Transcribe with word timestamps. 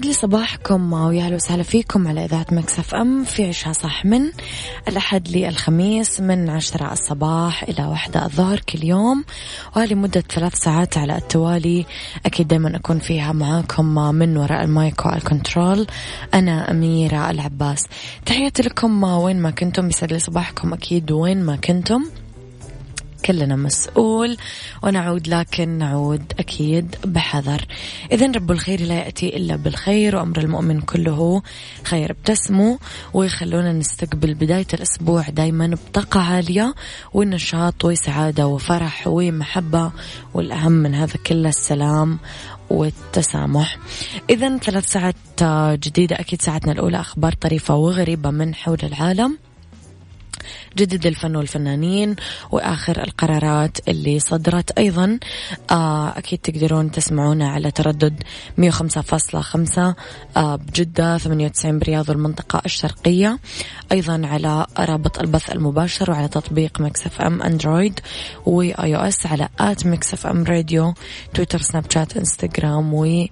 يسعد 0.00 0.12
لي 0.12 0.20
صباحكم 0.20 0.92
ويا 0.92 1.24
أهلا 1.24 1.34
وسهلا 1.34 1.62
فيكم 1.62 2.08
على 2.08 2.24
إذاعة 2.24 2.46
Mix 2.52 2.94
FM 2.94 3.24
عيشها 3.24 3.72
صح 3.72 4.04
من 4.04 4.30
الأحد 4.88 5.28
للخميس 5.28 6.20
من 6.20 6.50
عشرة 6.50 6.92
الصباح 6.92 7.62
إلى 7.62 7.86
واحدة 7.86 8.24
الظهر 8.24 8.60
كل 8.60 8.84
يوم 8.84 9.24
ولمده 9.76 10.20
ثلاث 10.20 10.54
ساعات 10.54 10.98
على 10.98 11.16
التوالي. 11.16 11.86
أكيد 12.26 12.48
دائما 12.48 12.76
أكون 12.76 12.98
فيها 12.98 13.32
معاكم 13.32 14.14
من 14.14 14.36
وراء 14.36 14.64
ال 14.64 14.74
mic 14.74 15.06
وال 15.06 15.22
control. 15.22 15.86
أنا 16.34 16.70
أميرة 16.70 17.30
العباس. 17.30 17.86
تحياتي 18.26 18.62
لكم 18.62 19.04
وين 19.04 19.42
ما 19.42 19.50
كنتم 19.50 19.88
يسعد 19.88 20.12
لي 20.12 20.18
صباحكم 20.18 20.72
أكيد 20.72 21.12
وين 21.12 21.42
ما 21.42 21.56
كنتم. 21.56 22.19
كلنا 23.24 23.56
مسؤول 23.56 24.36
ونعود 24.82 25.28
لكن 25.28 25.68
نعود 25.68 26.32
أكيد 26.38 26.96
بحذر. 27.04 27.64
إذا 28.12 28.32
رب 28.32 28.50
الخير 28.50 28.80
لا 28.80 28.94
يأتي 28.94 29.36
إلا 29.36 29.56
بالخير 29.56 30.16
وأمر 30.16 30.38
المؤمن 30.38 30.80
كله 30.80 31.42
خير. 31.84 32.10
ابتسموا 32.10 32.76
ويخلونا 33.14 33.72
نستقبل 33.72 34.34
بداية 34.34 34.66
الأسبوع 34.74 35.28
دايما 35.28 35.66
بطاقة 35.66 36.20
عالية 36.20 36.74
ونشاط 37.12 37.84
وسعادة 37.84 38.46
وفرح 38.46 39.06
ومحبة 39.06 39.92
والأهم 40.34 40.72
من 40.72 40.94
هذا 40.94 41.14
كله 41.26 41.48
السلام 41.48 42.18
والتسامح. 42.70 43.78
إذا 44.30 44.58
ثلاث 44.58 44.86
ساعات 44.86 45.16
جديدة 45.78 46.20
أكيد 46.20 46.42
ساعتنا 46.42 46.72
الأولى 46.72 47.00
أخبار 47.00 47.32
طريفة 47.32 47.74
وغريبة 47.74 48.30
من 48.30 48.54
حول 48.54 48.78
العالم. 48.82 49.38
جدد 50.76 51.06
الفن 51.06 51.36
والفنانين 51.36 52.16
وآخر 52.50 53.02
القرارات 53.02 53.88
اللي 53.88 54.18
صدرت 54.18 54.70
أيضا. 54.78 55.18
آه، 55.70 56.18
أكيد 56.18 56.38
تقدرون 56.38 56.90
تسمعونا 56.90 57.48
على 57.48 57.70
تردد 57.70 58.22
105.5 58.56 59.94
آه، 60.36 60.56
بجدة 60.56 61.18
98 61.18 61.78
برياض 61.78 62.08
والمنطقة 62.08 62.62
الشرقية. 62.66 63.38
أيضا 63.92 64.22
على 64.24 64.66
رابط 64.78 65.18
البث 65.18 65.50
المباشر 65.52 66.10
وعلى 66.10 66.28
تطبيق 66.28 66.80
Mix 66.80 67.20
FM 67.20 67.42
Android 67.42 68.00
و 68.46 68.96
iOS 68.96 69.26
على 69.26 69.48
at 69.60 69.86
Mix 69.86 70.26
FM 70.26 70.44
Radio 70.44 70.94
تويتر 71.34 71.60
سناب 71.60 71.84
شات 71.90 72.16
إنستغرام 72.16 72.94
و 72.94 73.26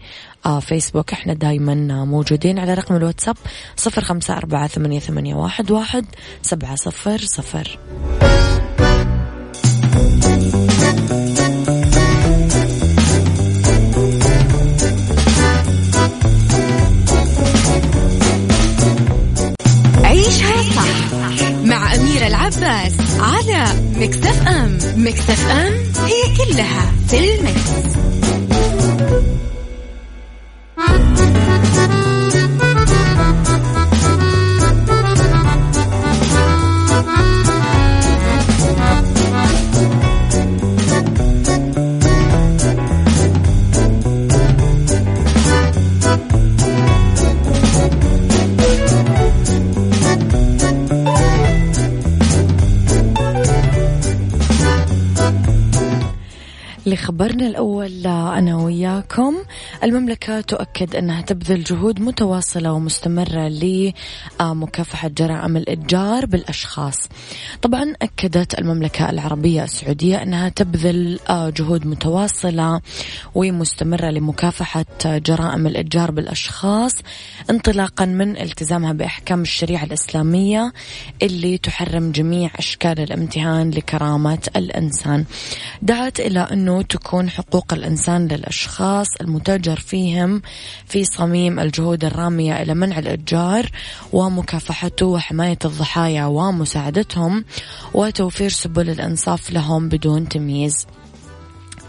فيسبوك 0.60 1.12
إحنا 1.12 1.34
دايما 1.34 2.04
موجودين. 2.04 2.58
على 2.58 2.74
رقم 2.74 2.96
الواتساب 2.96 3.36
صفر 3.76 4.02
خمسة 4.02 4.36
أربعة 4.36 4.66
ثمانية, 4.66 5.00
ثمانية 5.00 5.34
واحد, 5.34 5.70
واحد 5.70 6.04
سبعة 6.42 6.76
صفر 6.76 7.18
صفر. 7.18 7.78
عيشها 20.04 20.62
صح 20.62 21.18
مع 21.64 21.94
أميرة 21.94 22.26
العباس 22.26 22.92
على 23.20 23.66
مكتف 23.96 24.48
أم. 24.48 24.78
مكتف 24.96 25.46
أم 25.50 25.72
هي 26.06 26.36
كلها 26.36 26.92
في 27.08 27.18
المكس. 27.18 27.98
لخبرنا 57.38 57.46
الأول 57.46 58.06
أنا 58.06 58.56
وياكم. 58.56 59.36
المملكة 59.84 60.40
تؤكد 60.40 60.96
أنها 60.96 61.20
تبذل 61.22 61.64
جهود 61.64 62.00
متواصلة 62.00 62.72
ومستمرة 62.72 63.48
لمكافحة 64.40 65.08
جرائم 65.08 65.56
الإتجار 65.56 66.26
بالأشخاص. 66.26 67.08
طبعا 67.62 67.94
أكدت 68.02 68.58
المملكة 68.58 69.10
العربية 69.10 69.64
السعودية 69.64 70.22
أنها 70.22 70.48
تبذل 70.48 71.18
جهود 71.30 71.86
متواصلة 71.86 72.80
ومستمرة 73.34 74.10
لمكافحة 74.10 74.84
جرائم 75.04 75.66
الإتجار 75.66 76.10
بالأشخاص 76.10 76.92
انطلاقا 77.50 78.04
من 78.04 78.36
التزامها 78.36 78.92
بأحكام 78.92 79.42
الشريعة 79.42 79.84
الإسلامية 79.84 80.72
اللي 81.22 81.58
تحرم 81.58 82.10
جميع 82.12 82.50
أشكال 82.56 83.00
الامتهان 83.00 83.70
لكرامة 83.70 84.38
الإنسان. 84.56 85.24
دعت 85.82 86.20
إلى 86.20 86.40
أنه 86.40 86.82
تكون 86.82 87.30
حقوق 87.30 87.72
الإنسان 87.72 88.28
للأشخاص 88.28 89.06
المتاجر 89.68 89.80
فيهم 89.80 90.42
في 90.86 91.04
صميم 91.04 91.58
الجهود 91.58 92.04
الرامية 92.04 92.62
إلى 92.62 92.74
منع 92.74 92.98
الإتجار 92.98 93.70
ومكافحته 94.12 95.06
وحماية 95.06 95.58
الضحايا 95.64 96.24
ومساعدتهم 96.24 97.44
وتوفير 97.94 98.50
سبل 98.50 98.90
الإنصاف 98.90 99.50
لهم 99.50 99.88
بدون 99.88 100.28
تمييز. 100.28 100.86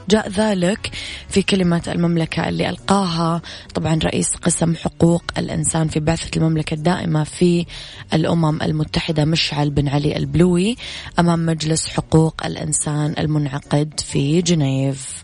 جاء 0.09 0.29
ذلك 0.29 0.91
في 1.29 1.41
كلمة 1.41 1.83
المملكة 1.87 2.49
اللي 2.49 2.69
ألقاها 2.69 3.41
طبعا 3.75 3.99
رئيس 4.03 4.35
قسم 4.35 4.75
حقوق 4.75 5.23
الإنسان 5.37 5.87
في 5.87 5.99
بعثة 5.99 6.37
المملكة 6.37 6.73
الدائمة 6.73 7.23
في 7.23 7.65
الأمم 8.13 8.61
المتحدة 8.61 9.25
مشعل 9.25 9.69
بن 9.69 9.87
علي 9.87 10.17
البلوي 10.17 10.77
أمام 11.19 11.45
مجلس 11.45 11.87
حقوق 11.87 12.45
الإنسان 12.45 13.15
المنعقد 13.19 13.99
في 13.99 14.41
جنيف. 14.41 15.23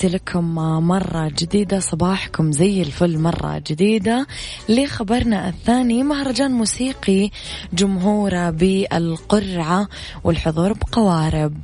وتحياتي 0.00 0.16
لكم 0.16 0.54
مرة 0.88 1.28
جديدة 1.28 1.80
صباحكم 1.80 2.52
زي 2.52 2.82
الفل 2.82 3.18
مرة 3.18 3.62
جديدة 3.66 4.26
لخبرنا 4.68 5.48
الثاني 5.48 6.02
مهرجان 6.02 6.50
موسيقي 6.50 7.30
جمهوره 7.72 8.50
بالقرعة 8.50 9.88
والحضور 10.24 10.72
بقوارب. 10.72 11.56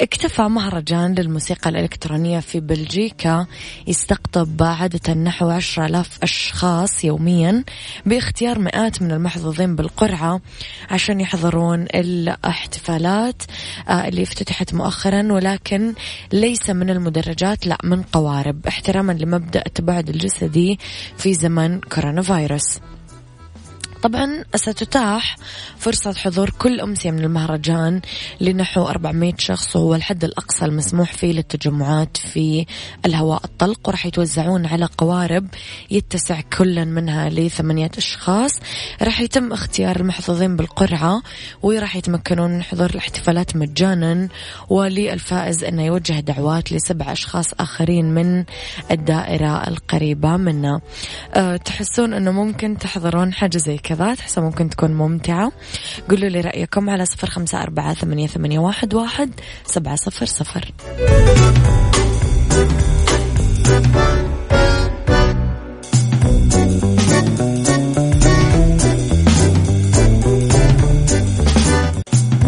اكتفى 0.00 0.42
مهرجان 0.42 1.14
للموسيقى 1.14 1.70
الإلكترونية 1.70 2.40
في 2.40 2.60
بلجيكا 2.60 3.46
يستقطب 3.86 4.62
عادة 4.62 5.14
نحو 5.14 5.48
عشرة 5.50 5.86
آلاف 5.86 6.18
أشخاص 6.22 7.04
يوميا 7.04 7.64
باختيار 8.06 8.58
مئات 8.58 9.02
من 9.02 9.12
المحظوظين 9.12 9.76
بالقرعة 9.76 10.40
عشان 10.90 11.20
يحضرون 11.20 11.82
الاحتفالات 11.94 13.42
آه، 13.88 14.08
اللي 14.08 14.22
افتتحت 14.22 14.74
مؤخرا 14.74 15.32
ولكن 15.32 15.94
ليس 16.32 16.70
من 16.70 16.90
المدرجات 16.90 17.66
لا 17.66 17.75
من 17.84 18.02
قوارب 18.02 18.66
احتراما 18.66 19.12
لمبدأ 19.12 19.62
التباعد 19.66 20.08
الجسدي 20.08 20.78
في 21.16 21.34
زمن 21.34 21.80
كورونا 21.80 22.22
فيروس. 22.22 22.78
طبعا 24.02 24.44
ستتاح 24.54 25.36
فرصة 25.78 26.12
حضور 26.12 26.50
كل 26.50 26.80
أمسية 26.80 27.10
من 27.10 27.24
المهرجان 27.24 28.00
لنحو 28.40 28.82
400 28.82 29.32
شخص 29.38 29.76
وهو 29.76 29.94
الحد 29.94 30.24
الأقصى 30.24 30.64
المسموح 30.64 31.12
فيه 31.12 31.32
للتجمعات 31.32 32.16
في 32.16 32.66
الهواء 33.06 33.44
الطلق 33.44 33.88
وراح 33.88 34.06
يتوزعون 34.06 34.66
على 34.66 34.88
قوارب 34.98 35.46
يتسع 35.90 36.40
كل 36.40 36.84
منها 36.84 37.28
لثمانية 37.28 37.90
أشخاص. 37.98 38.50
راح 39.02 39.20
يتم 39.20 39.52
اختيار 39.52 39.96
المحظوظين 39.96 40.56
بالقرعة 40.56 41.22
وراح 41.62 41.96
يتمكنون 41.96 42.50
من 42.50 42.62
حضور 42.62 42.90
الاحتفالات 42.90 43.56
مجانا. 43.56 44.28
وللفائز 44.68 45.64
أنه 45.64 45.82
يوجه 45.86 46.20
دعوات 46.20 46.72
لسبع 46.72 47.12
أشخاص 47.12 47.46
آخرين 47.60 48.04
من 48.04 48.44
الدائرة 48.90 49.68
القريبة 49.68 50.36
منا. 50.36 50.80
أه 51.34 51.56
تحسون 51.56 52.12
أنه 52.12 52.30
ممكن 52.30 52.78
تحضرون 52.78 53.32
حاجة 53.32 53.58
زي 53.58 53.78
كذا 53.86 54.14
تحسها 54.14 54.44
ممكن 54.44 54.70
تكون 54.70 54.94
ممتعة. 54.94 55.52
قولوا 56.10 56.28
لي 56.28 56.40
رأيكم 56.40 56.90
على 56.90 57.06
صفر 57.06 57.30
خمسة 57.30 57.62
أربعة 57.62 57.94
ثمانية, 57.94 58.26
ثمانية 58.26 58.58
واحد, 58.58 58.94
واحد 58.94 59.30
سبعة 59.66 59.96
صفر 59.96 60.26
صفر. 60.26 60.72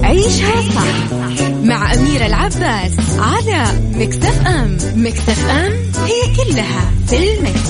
عيشها 0.03 0.63
صح 0.75 1.13
مع 1.63 1.95
أميرة 1.95 2.27
العباس 2.27 2.93
على 3.19 3.81
مكتف 3.95 4.47
أم 4.47 4.79
مكتف 4.97 5.51
أم 5.51 5.73
هي 6.07 6.37
كلها 6.37 6.91
في 7.07 7.39
المكس. 7.39 7.69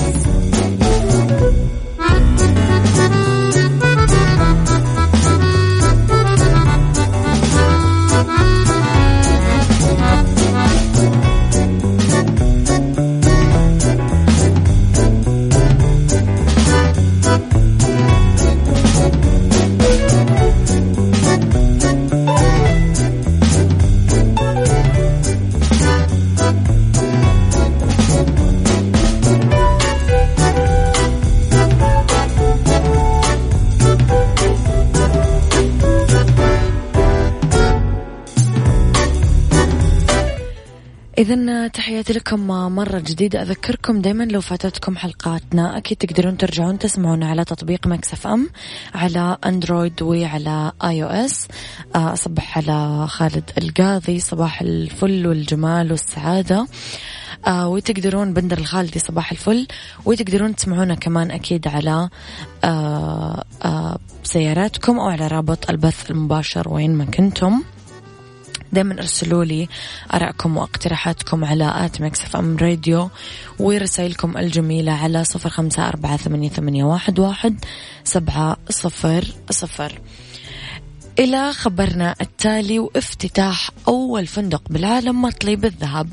تحياتي 41.99 42.19
لكم 42.19 42.47
مرة 42.75 42.99
جديدة. 42.99 43.41
أذكركم 43.41 44.01
دايما 44.01 44.23
لو 44.23 44.41
فاتتكم 44.41 44.97
حلقاتنا 44.97 45.77
أكيد 45.77 45.97
تقدرون 45.97 46.37
ترجعون 46.37 46.79
تسمعون 46.79 47.23
على 47.23 47.45
تطبيق 47.45 47.87
Mix 47.87 48.27
FM 48.27 48.49
على 48.95 49.37
Android 49.45 50.01
وعلى 50.01 50.71
iOS. 50.83 51.47
أصبح 51.95 52.57
على 52.57 53.07
خالد 53.07 53.51
القاضي 53.57 54.19
صباح 54.19 54.61
الفل 54.61 55.27
والجمال 55.27 55.91
والسعادة. 55.91 56.67
آه 57.47 57.67
وتقدرون 57.67 58.33
بندر 58.33 58.57
الخالدي 58.57 58.99
صباح 58.99 59.31
الفل. 59.31 59.67
وتقدرون 60.05 60.55
تسمعونا 60.55 60.95
كمان 60.95 61.31
أكيد 61.31 61.67
على 61.67 62.09
آه 62.63 63.43
آه 63.63 63.99
سياراتكم 64.23 64.99
أو 64.99 65.07
على 65.07 65.27
رابط 65.27 65.69
البث 65.69 66.11
المباشر 66.11 66.73
وين 66.73 66.95
ما 66.95 67.05
كنتم. 67.05 67.63
دائما 68.73 68.93
ارسلوا 68.93 69.45
لي 69.45 69.67
آرائكم 70.13 70.57
واقتراحاتكم 70.57 71.45
على 71.45 71.89
Mix 71.99 72.23
FM 72.23 72.57
Radio 72.57 73.09
ورسائلكم 73.59 74.37
الجميلة 74.37 74.91
على 74.91 75.23
صفر 75.23 75.49
خمسة 75.49 75.87
أربعة 75.87 76.17
ثمانية, 76.17 76.49
ثمانية 76.49 76.83
واحد, 76.83 77.19
واحد 77.19 77.65
سبعة 78.03 78.57
صفر 78.69 79.25
صفر. 79.49 80.01
إلى 81.19 81.53
خبرنا 81.53 82.15
التالي 82.21 82.79
وافتتاح 82.79 83.69
أول 83.87 84.27
فندق 84.27 84.61
بالعالم 84.69 85.21
مطلي 85.21 85.55
بالذهب. 85.55 86.09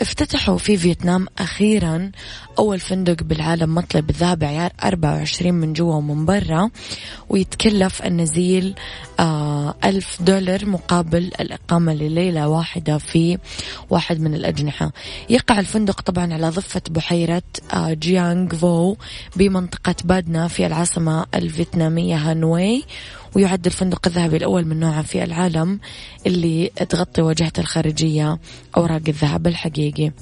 افتتحوا 0.00 0.58
في 0.58 0.76
فيتنام 0.76 1.26
أخيرا 1.38 2.10
أول 2.58 2.80
فندق 2.80 3.22
بالعالم 3.22 3.74
مطلي 3.74 4.06
بالذهب 4.06 4.44
عيار 4.44 4.72
24 4.84 5.54
من 5.54 5.72
جوا 5.72 5.94
ومن 5.94 6.26
برا 6.26 6.70
ويتكلف 7.28 8.02
النزيل 8.02 8.74
آه 9.20 9.74
ألف 9.84 10.22
دولار 10.22 10.66
مقابل 10.66 11.30
الإقامة 11.40 11.94
لليلة 11.94 12.48
واحدة 12.48 12.98
في 12.98 13.38
واحد 13.90 14.20
من 14.20 14.34
الأجنحة. 14.34 14.92
يقع 15.30 15.60
الفندق 15.60 16.00
طبعا 16.00 16.34
على 16.34 16.48
ضفة 16.48 16.82
بحيرة 16.90 17.42
آه 17.74 17.92
جيانغ 17.92 18.56
فو 18.56 18.96
بمنطقة 19.36 19.94
بادنا 20.04 20.48
في 20.48 20.66
العاصمة 20.66 21.26
الفيتنامية 21.34 22.16
هانوي 22.16 22.84
ويعد 23.36 23.66
الفندق 23.66 24.06
الذهبي 24.06 24.36
الأول 24.36 24.64
من 24.64 24.80
نوعه 24.80 25.02
في 25.02 25.24
العالم 25.24 25.80
اللي 26.26 26.70
تغطي 26.88 27.22
واجهته 27.22 27.60
الخارجية 27.60 28.38
أوراق 28.76 29.02
الذهب 29.08 29.46
الحقيقي. 29.46 30.12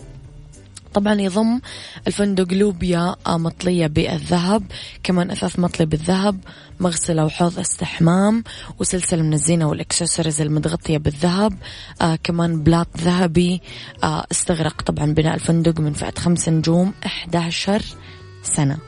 طبعا 0.95 1.21
يضم 1.21 1.61
الفندق 2.07 2.53
لوبيا 2.53 3.17
مطلية 3.29 3.87
بالذهب 3.87 4.63
كمان 5.03 5.31
أثاث 5.31 5.59
مطلي 5.59 5.87
بالذهب 5.87 6.39
مغسلة 6.81 7.25
وحوض 7.25 7.59
استحمام 7.59 8.45
وسلسلة 8.79 9.23
من 9.23 9.33
الزينة 9.33 9.69
والإكسسوارز 9.69 10.41
المتغطية 10.41 10.99
بالذهب. 10.99 11.55
آه 12.03 12.19
كمان 12.25 12.63
بلاط 12.63 12.89
ذهبي 12.99 13.63
آه 14.05 14.27
استغرق 14.33 14.83
طبعا 14.83 15.13
بناء 15.13 15.35
الفندق 15.35 15.81
من 15.81 15.93
فئة 15.93 16.15
خمس 16.19 16.49
نجوم 16.49 16.93
11 17.07 17.83
سنة. 18.43 18.79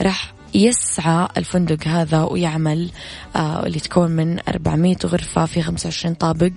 راح 0.00 0.41
يسعى 0.54 1.28
الفندق 1.36 1.88
هذا 1.88 2.22
ويعمل 2.22 2.90
آه 3.36 3.66
اللي 3.66 3.80
تكون 3.80 4.10
من 4.10 4.38
400 4.48 4.96
غرفة 5.04 5.46
في 5.46 5.62
25 5.62 6.14
طابق 6.14 6.52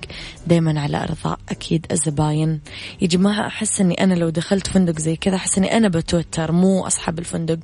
دايما 0.48 0.82
على 0.82 1.04
إرضاء 1.04 1.40
أكيد 1.50 1.86
الزباين. 1.92 2.60
يا 3.02 3.08
جماعة 3.08 3.48
أحس 3.48 3.82
أني 3.82 4.04
أنا 4.04 4.14
لو 4.14 4.30
دخلت 4.30 4.68
فندق 4.68 5.00
زي 5.00 5.16
كذا 5.16 5.36
أحس 5.36 5.58
أني 5.58 5.78
أنا 5.78 5.88
بتوتر 5.88 6.52
مو 6.52 6.88
أصحاب 6.88 7.20
الفندق. 7.20 7.60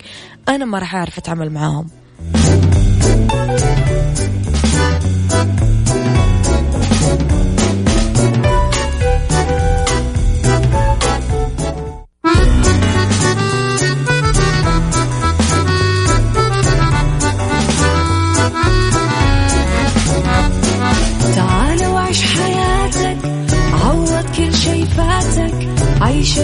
أنا 0.50 0.66
ما 0.66 0.80
راح 0.80 0.96
أعرف 0.96 1.18
أتعامل 1.18 1.50
معاهم. 1.50 1.88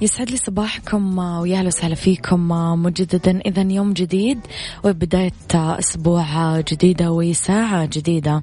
يسعد 0.00 0.30
لي 0.30 0.36
صباحكم 0.36 1.18
ويا 1.18 1.58
أهلا 1.58 1.66
وسهلا 1.66 1.94
فيكم 1.94 2.48
مجددا 2.82 3.40
اذا 3.40 3.72
يوم 3.72 3.92
جديد 3.92 4.38
وبداية 4.84 5.32
أسبوع 5.54 6.60
جديدة 6.60 7.12
وساعة 7.12 7.86
جديدة. 7.92 8.42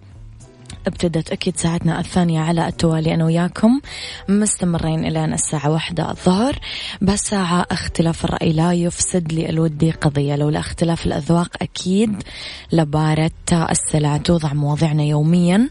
ابتدت 0.88 1.32
أكيد 1.32 1.58
ساعتنا 1.58 2.00
الثانية 2.00 2.40
على 2.40 2.68
التوالي 2.68 3.14
أنا 3.14 3.26
وياكم 3.26 3.82
مستمرين 4.30 5.06
إلى 5.06 5.26
الساعة 5.26 5.72
واحدة 5.72 6.12
الظهر. 6.12 6.60
بس 7.02 7.20
ساعة 7.20 7.66
اختلاف 7.72 8.26
الرأي 8.26 8.54
لا 8.54 8.74
يفسد 8.74 9.34
لي 9.34 9.50
الودي 9.50 9.92
قضية 9.92 10.36
لولا 10.36 10.60
اختلاف 10.60 11.06
الأذواق 11.06 11.50
أكيد 11.62 12.24
لبارة 12.72 13.32
السلع 13.52 14.18
توضع 14.18 14.54
مواضيعنا 14.54 15.04
يوميا. 15.04 15.70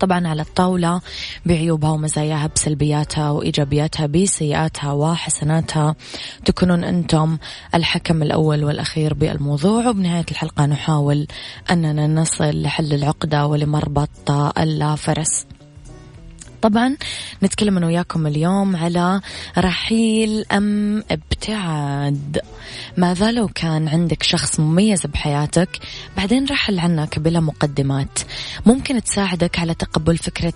طبعا 0.00 0.28
على 0.28 0.42
الطاولة 0.42 1.00
بعيوبها 1.46 1.90
ومزاياها 1.90 2.50
بسلبياتها 2.56 3.30
وإيجابياتها 3.30 4.06
بسيئاتها 4.06 4.92
وحسناتها. 4.92 5.94
تكونون 6.44 6.84
أنتم 6.84 7.38
الحكم 7.74 8.22
الأول 8.22 8.64
والأخير 8.64 9.14
بالموضوع. 9.14 9.88
وبنهاية 9.88 10.26
الحلقة 10.30 10.66
نحاول 10.66 11.26
أننا 11.70 12.06
نصل 12.06 12.62
لحل 12.62 12.92
العقدة 12.92 13.46
ولمربط 13.46 14.30
الفرس 14.58 15.46
طبعا 16.62 16.96
نتكلم 17.42 17.76
أنا 17.76 17.86
وياكم 17.86 18.26
اليوم 18.26 18.76
على 18.76 19.20
رحيل 19.58 20.44
أم 20.52 21.04
ابتعاد. 21.10 22.40
ماذا 22.96 23.32
لو 23.32 23.48
كان 23.48 23.88
عندك 23.88 24.22
شخص 24.22 24.60
مميز 24.60 25.06
بحياتك 25.06 25.78
بعدين 26.16 26.46
رحل 26.50 26.78
عنك 26.78 27.18
بلا 27.18 27.40
مقدمات. 27.40 28.18
ممكن 28.66 29.02
تساعدك 29.02 29.58
على 29.58 29.74
تقبل 29.74 30.16
فكرة 30.16 30.52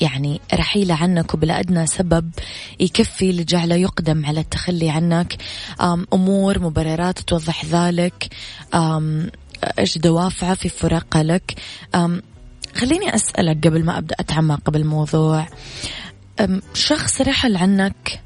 يعني 0.00 0.40
رحيلة 0.54 0.94
عنك 0.94 1.34
وبلا 1.34 1.60
أدنى 1.60 1.86
سبب 1.86 2.30
يكفي 2.80 3.32
لجعله 3.32 3.74
يقدم 3.74 4.26
على 4.26 4.40
التخلي 4.40 4.90
عنك. 4.90 5.36
أمور 6.12 6.58
مبررات 6.58 7.18
توضح 7.18 7.64
ذلك. 7.64 8.28
إيش 9.78 9.98
دوافعه 9.98 10.54
في 10.54 10.68
فراقه 10.68 11.22
لك. 11.22 11.54
خليني 12.78 13.14
أسألك 13.14 13.66
قبل 13.66 13.84
ما 13.84 13.98
أبدأ 13.98 14.16
أتعمق 14.20 14.70
بالموضوع 14.70 15.46
شخص 16.74 17.20
رحل 17.20 17.56
عنك 17.56 18.20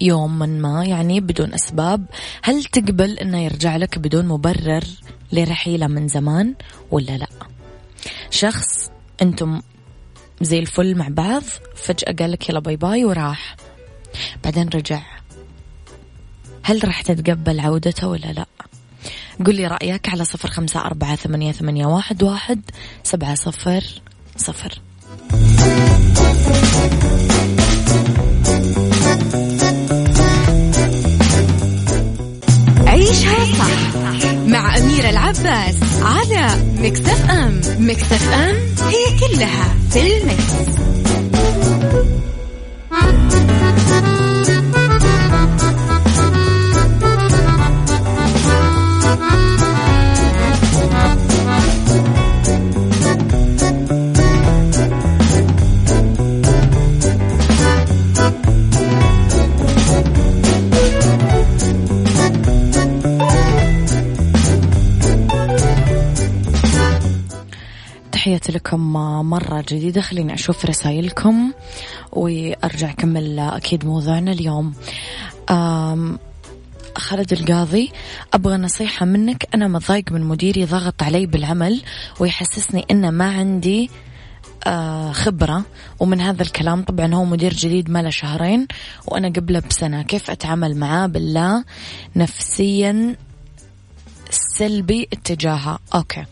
يوم 0.00 0.38
من 0.38 0.62
ما 0.62 0.84
يعني 0.84 1.20
بدون 1.20 1.54
أسباب؟ 1.54 2.06
هل 2.42 2.64
تقبل 2.64 3.18
أنه 3.18 3.38
يرجع 3.38 3.76
لك 3.76 3.98
بدون 3.98 4.28
مبرر 4.28 4.84
لرحيله 5.32 5.86
من 5.86 6.08
زمان 6.08 6.54
ولا 6.90 7.18
لا؟ 7.18 7.28
شخص 8.30 8.90
أنتم 9.22 9.60
زي 10.40 10.58
الفل 10.58 10.94
مع 10.94 11.08
بعض 11.10 11.42
فجأة 11.76 12.12
قال 12.12 12.32
لك 12.32 12.48
يلا 12.48 12.60
باي 12.60 12.76
باي 12.76 13.04
وراح. 13.04 13.56
بعدين 14.44 14.68
رجع. 14.68 15.02
هل 16.62 16.84
راح 16.84 17.02
تتقبل 17.02 17.60
عودته 17.60 18.08
ولا 18.08 18.32
لا؟ 18.32 18.46
قل 19.46 19.54
لي 19.54 19.66
رأيك 19.66 20.08
على 20.08 20.24
صفر 20.24 20.48
خمسة 20.50 20.80
أربعة 20.80 21.16
ثمانية, 21.16 21.52
ثمانية 21.52 21.86
واحد, 21.86 22.22
واحد 22.22 22.60
سبعة 23.02 23.34
صفر 23.34 23.84
صفر 24.36 24.80
عيشها 32.86 33.44
صح 33.44 33.94
مع 34.46 34.76
أميرة 34.76 35.10
العباس 35.10 35.76
على 36.02 36.62
مكتف 36.78 37.30
أم 37.30 37.60
مكتف 37.78 38.32
أم 38.32 38.56
هي 38.88 39.18
كلها 39.20 39.74
في 39.90 40.16
المكس. 40.16 40.78
لكم 68.68 68.92
مرة 69.30 69.64
جديدة. 69.68 70.00
خليني 70.00 70.34
أشوف 70.34 70.64
رسائلكم 70.66 71.52
وأرجع 72.12 72.90
أكمل 72.90 73.38
أكيد 73.38 73.86
موضوعنا 73.86 74.32
اليوم. 74.32 74.74
خالد 76.96 77.32
القاضي 77.32 77.92
أبغى 78.34 78.56
نصيحة 78.56 79.06
منك. 79.06 79.48
أنا 79.54 79.68
متضايق 79.68 80.12
من 80.12 80.20
مديري 80.20 80.64
ضغط 80.64 81.02
علي 81.02 81.26
بالعمل 81.26 81.82
ويحسسني 82.20 82.86
أن 82.90 83.08
ما 83.08 83.30
عندي 83.32 83.90
آه 84.66 85.12
خبرة. 85.12 85.64
ومن 86.00 86.20
هذا 86.20 86.42
الكلام 86.42 86.82
طبعا 86.82 87.14
هو 87.14 87.24
مدير 87.24 87.54
جديد 87.54 87.90
ما 87.90 88.02
له 88.02 88.10
شهرين 88.10 88.66
وأنا 89.06 89.28
قبله 89.28 89.62
بسنة. 89.70 90.02
كيف 90.02 90.30
أتعامل 90.30 90.76
معاه 90.76 91.06
بالله 91.06 91.64
نفسيا 92.16 93.16
سلبي 94.30 95.08
اتجاهه؟ 95.12 95.78
أوكي. 95.94 96.24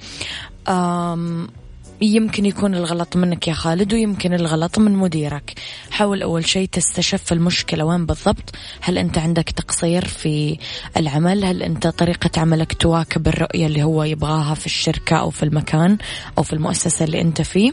يمكن 2.01 2.47
يكون 2.47 2.75
الغلط 2.75 3.17
منك 3.17 3.49
يا 3.49 3.53
خالد 3.53 3.93
ويمكن 3.93 4.35
الغلط 4.35 4.79
من 4.79 4.93
مديرك. 4.93 5.53
حاول 5.91 6.23
أول 6.23 6.49
شيء 6.49 6.69
تستشف 6.69 7.33
المشكلة 7.33 7.85
وين 7.85 8.07
بالضبط. 8.07 8.55
هل 8.81 8.99
أنت 8.99 9.19
عندك 9.19 9.51
تقصير 9.51 10.05
في 10.05 10.59
العمل؟ 10.97 11.45
هل 11.45 11.63
أنت 11.63 11.87
طريقة 11.87 12.41
عملك 12.41 12.73
تواكب 12.73 13.29
الرؤية 13.29 13.67
اللي 13.67 13.83
هو 13.83 14.05
يبغاها 14.05 14.55
في 14.55 14.67
الشركة 14.67 15.17
أو 15.17 15.31
في 15.31 15.43
المكان 15.43 15.99
أو 16.39 16.43
في 16.43 16.53
المؤسسة 16.53 17.05
اللي 17.05 17.21
أنت 17.21 17.43
فيه؟ 17.43 17.73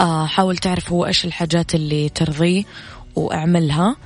آه 0.00 0.26
حاول 0.26 0.56
تعرف 0.56 0.92
هو 0.92 1.06
إيش 1.06 1.24
الحاجات 1.24 1.74
اللي 1.74 2.08
ترضيه 2.08 2.64
وأعملها. 3.16 3.88
آه 3.88 3.96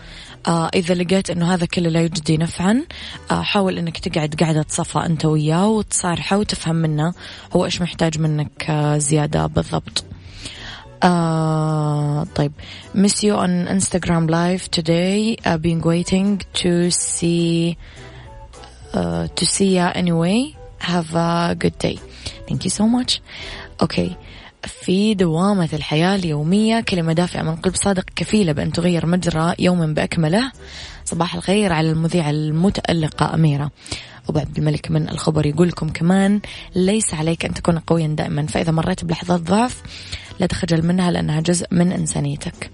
إذا 0.46 0.94
لقيت 0.94 1.30
أنه 1.30 1.54
هذا 1.54 1.66
كله 1.66 1.90
لا 1.90 2.00
يجدي 2.00 2.36
نفعا 2.36 2.84
آه 3.30 3.42
حاول 3.42 3.78
أنك 3.78 3.98
تقعد 3.98 4.34
قاعدة 4.40 4.66
صفا 4.68 5.06
أنت 5.06 5.24
وياه 5.24 5.68
وتصارحه 5.68 6.36
وتفهم 6.38 6.76
منه 6.76 7.14
هو 7.56 7.64
إيش 7.64 7.82
محتاج 7.82 8.18
منك 8.18 8.70
آه 8.70 8.98
زيادة 8.98 9.46
بالضبط. 9.46 10.04
آه 11.02 12.26
طيب. 12.34 12.52
Miss 12.94 13.22
you 13.22 13.34
on 13.34 13.68
Instagram 13.68 14.28
live 14.28 14.70
today. 14.70 15.36
I've 15.44 15.62
been 15.62 15.80
waiting 15.80 16.42
to 16.54 16.90
see 16.90 17.76
uh, 18.94 19.28
to 19.28 19.46
see 19.46 19.76
you 19.76 19.88
anyway. 19.94 20.56
Have 20.78 21.14
a 21.14 21.54
good 21.58 21.78
day. 21.78 21.98
Thank 22.48 22.64
you 22.64 22.70
so 22.70 22.88
much. 22.88 23.20
Okay. 23.80 24.16
في 24.64 25.14
دوامة 25.14 25.68
الحياة 25.72 26.14
اليومية. 26.14 26.80
كلمة 26.80 27.12
دافئة 27.12 27.42
من 27.42 27.56
قلب 27.56 27.74
صادق 27.74 28.04
كفيلة 28.16 28.52
بأن 28.52 28.72
تغير 28.72 29.06
مجرى 29.06 29.54
يوم 29.58 29.94
بأكمله. 29.94 30.52
صباح 31.04 31.34
الخير 31.34 31.72
على 31.72 31.90
المذيعة 31.90 32.30
المتألقة 32.30 33.34
أميرة. 33.34 33.70
أبو 34.28 34.38
عبد 34.38 34.58
الملك 34.58 34.90
من 34.90 35.08
الخبر 35.08 35.46
يقول 35.46 35.68
لكم 35.68 35.88
كمان 35.88 36.40
ليس 36.76 37.14
عليك 37.14 37.44
أن 37.44 37.54
تكون 37.54 37.78
قويا 37.78 38.06
دائما 38.06 38.46
فإذا 38.46 38.72
مريت 38.72 39.04
بلحظات 39.04 39.40
ضعف 39.40 39.82
لا 40.40 40.46
تخجل 40.46 40.86
منها 40.86 41.10
لأنها 41.10 41.40
جزء 41.40 41.66
من 41.70 41.92
إنسانيتك. 41.92 42.70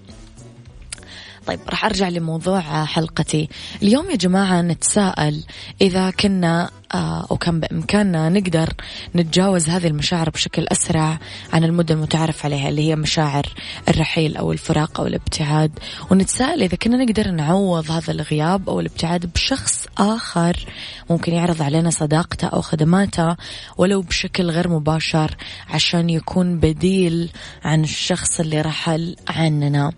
طيب 1.47 1.59
راح 1.69 1.85
أرجع 1.85 2.09
لموضوع 2.09 2.85
حلقتي. 2.85 3.49
اليوم 3.83 4.09
يا 4.09 4.15
جماعة 4.15 4.61
نتساءل 4.61 5.43
إذا 5.81 6.09
كنا 6.09 6.69
آه، 6.93 7.27
أو 7.31 7.37
كان 7.37 7.59
بإمكاننا 7.59 8.29
نقدر 8.29 8.73
نتجاوز 9.15 9.69
هذه 9.69 9.87
المشاعر 9.87 10.29
بشكل 10.29 10.67
أسرع 10.67 11.19
عن 11.53 11.63
المدة 11.63 11.93
المتعارف 11.95 12.45
عليها 12.45 12.69
اللي 12.69 12.89
هي 12.89 12.95
مشاعر 12.95 13.45
الرحيل 13.89 14.37
أو 14.37 14.51
الفراق 14.51 14.99
أو 14.99 15.07
الابتعاد. 15.07 15.79
ونتساءل 16.11 16.63
إذا 16.63 16.75
كنا 16.77 17.03
نقدر 17.03 17.31
نعوض 17.31 17.91
هذا 17.91 18.11
الغياب 18.11 18.69
أو 18.69 18.79
الابتعاد 18.79 19.25
بشخص 19.33 19.87
آخر 19.97 20.65
ممكن 21.09 21.33
يعرض 21.33 21.61
علينا 21.61 21.89
صداقته 21.89 22.47
أو 22.47 22.61
خدماته 22.61 23.35
ولو 23.77 24.01
بشكل 24.01 24.51
غير 24.51 24.69
مباشر 24.69 25.35
عشان 25.69 26.09
يكون 26.09 26.59
بديل 26.59 27.31
عن 27.63 27.83
الشخص 27.83 28.39
اللي 28.39 28.61
رحل 28.61 29.15
عننا. 29.27 29.91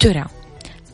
ترى 0.00 0.24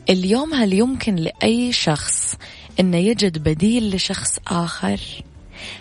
اليوم 0.09 0.53
هل 0.53 0.73
يمكن 0.73 1.15
لأي 1.15 1.71
شخص 1.71 2.35
أنه 2.79 2.97
يجد 2.97 3.37
بديل 3.37 3.95
لشخص 3.95 4.39
آخر؟ 4.47 4.99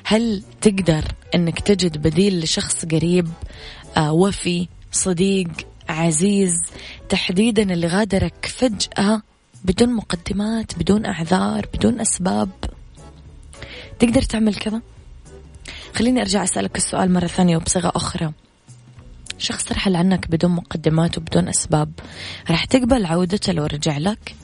هل 0.04 0.42
تقدر 0.60 1.04
أنك 1.34 1.60
تجد 1.60 1.98
بديل 1.98 2.40
لشخص 2.40 2.84
قريب 2.84 3.28
آه 3.96 4.12
وفي 4.12 4.68
صديق 4.92 5.48
عزيز 5.88 6.62
تحديدا 7.08 7.62
اللي 7.62 7.86
غادرك 7.86 8.46
فجأة 8.46 9.22
بدون 9.64 9.94
مقدمات 9.94 10.78
بدون 10.78 11.06
أعذار 11.06 11.66
بدون 11.74 12.00
أسباب؟ 12.00 12.50
تقدر 13.98 14.22
تعمل 14.22 14.54
كذا؟ 14.54 14.80
خليني 15.94 16.20
أرجع 16.20 16.44
أسألك 16.44 16.76
السؤال 16.76 17.12
مرة 17.12 17.26
ثانية 17.26 17.56
وبصيغة 17.56 17.92
أخرى. 17.96 18.32
شخص 19.38 19.72
رحل 19.72 19.96
عنك 19.96 20.30
بدون 20.30 20.50
مقدمات 20.50 21.18
وبدون 21.18 21.48
أسباب. 21.48 21.92
راح 22.50 22.64
تقبل 22.64 23.06
عودته 23.06 23.52
لو 23.52 23.66
رجع 23.66 23.98
لك 23.98 24.34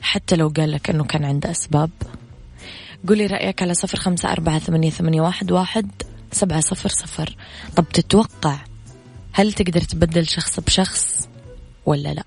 حتى 0.00 0.36
لو 0.36 0.48
قال 0.48 0.70
لك 0.70 0.90
أنه 0.90 1.04
كان 1.04 1.24
عنده 1.24 1.50
أسباب. 1.50 1.90
قولي 3.08 3.26
رأيك 3.26 3.62
على 3.62 3.74
صفر 3.74 3.98
خمسة 3.98 4.32
أربعة 4.32 4.58
ثمانية, 4.58 4.90
ثمانية 4.90 5.20
واحد, 5.20 5.52
واحد 5.52 5.90
سبعة 6.32 6.60
صفر 6.60 6.88
صفر. 6.88 7.36
طب 7.76 7.88
تتوقع 7.88 8.58
هل 9.32 9.52
تقدر 9.52 9.80
تبدل 9.80 10.26
شخص 10.26 10.60
بشخص 10.60 11.28
ولا 11.86 12.14
لا؟ 12.14 12.24